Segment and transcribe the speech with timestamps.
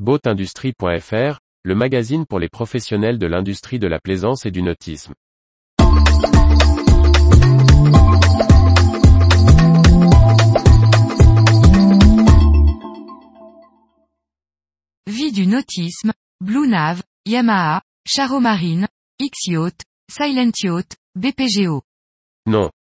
[0.00, 5.14] Boatindustrie.fr, le magazine pour les professionnels de l'industrie de la plaisance et du nautisme.
[15.06, 18.88] Vie du nautisme, Blue Nav, Yamaha, Charo Marine,
[19.20, 21.82] X-Yacht, Silent Yacht, BPGO.
[22.46, 22.72] Non.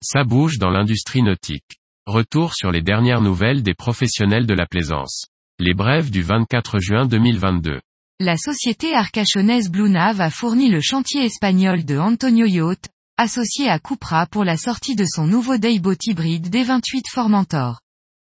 [0.00, 1.80] Ça bouge dans l'industrie nautique.
[2.06, 5.26] Retour sur les dernières nouvelles des professionnels de la plaisance.
[5.62, 7.82] Les brèves du 24 juin 2022.
[8.18, 13.78] La société arcachonnaise Blue Nav a fourni le chantier espagnol de Antonio Yacht, associé à
[13.78, 17.78] Cupra pour la sortie de son nouveau Dayboat hybride D28 Formentor.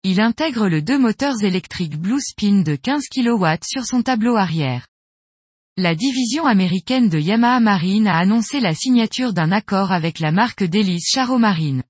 [0.03, 4.89] Il intègre le deux moteurs électriques Blue Spin de 15 kW sur son tableau arrière.
[5.77, 10.65] La division américaine de Yamaha Marine a annoncé la signature d'un accord avec la marque
[10.65, 11.85] d'hélice Charo Marine.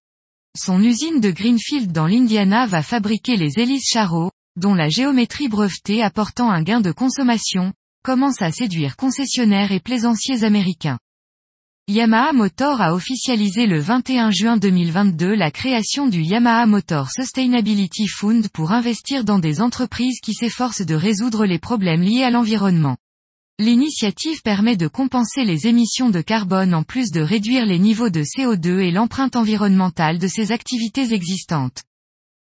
[0.58, 6.02] Son usine de Greenfield dans l'Indiana va fabriquer les hélices Charo, dont la géométrie brevetée
[6.02, 10.98] apportant un gain de consommation, commence à séduire concessionnaires et plaisanciers américains.
[11.88, 18.48] Yamaha Motor a officialisé le 21 juin 2022 la création du Yamaha Motor Sustainability Fund
[18.52, 22.96] pour investir dans des entreprises qui s'efforcent de résoudre les problèmes liés à l'environnement.
[23.58, 28.22] L'initiative permet de compenser les émissions de carbone en plus de réduire les niveaux de
[28.22, 31.82] CO2 et l'empreinte environnementale de ses activités existantes.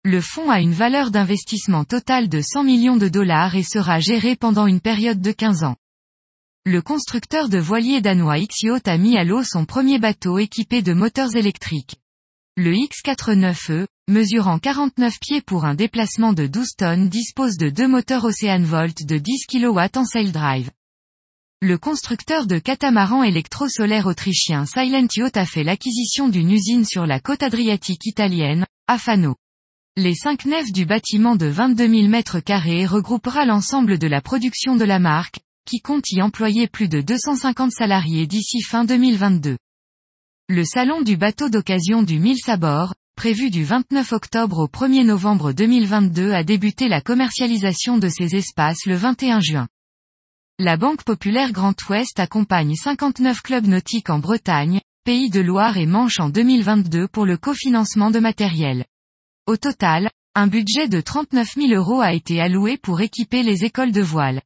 [0.03, 4.35] Le fonds a une valeur d'investissement totale de 100 millions de dollars et sera géré
[4.35, 5.75] pendant une période de 15 ans.
[6.65, 10.93] Le constructeur de voiliers danois X-Yacht a mis à l'eau son premier bateau équipé de
[10.93, 11.97] moteurs électriques.
[12.57, 18.25] Le X49E, mesurant 49 pieds pour un déplacement de 12 tonnes dispose de deux moteurs
[18.25, 20.71] Oceanvolt de 10 kW en sail drive.
[21.61, 27.19] Le constructeur de catamaran électro-solaire autrichien Silent Yacht a fait l'acquisition d'une usine sur la
[27.19, 29.35] côte adriatique italienne, à Fano.
[29.97, 34.77] Les cinq nefs du bâtiment de 22 000 mètres carrés regroupera l'ensemble de la production
[34.77, 39.57] de la marque, qui compte y employer plus de 250 salariés d'ici fin 2022.
[40.47, 45.51] Le salon du bateau d'occasion du Mille Sabor, prévu du 29 octobre au 1er novembre
[45.51, 49.67] 2022 a débuté la commercialisation de ces espaces le 21 juin.
[50.57, 55.85] La Banque Populaire Grand Ouest accompagne 59 clubs nautiques en Bretagne, Pays de Loire et
[55.85, 58.85] Manche en 2022 pour le cofinancement de matériel.
[59.51, 63.91] Au total, un budget de 39 000 euros a été alloué pour équiper les écoles
[63.91, 64.41] de voile.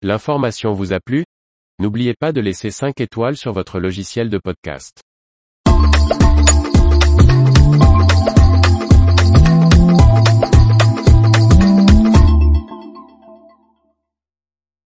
[0.00, 1.26] L'information vous a plu?
[1.78, 5.02] N'oubliez pas de laisser 5 étoiles sur votre logiciel de podcast.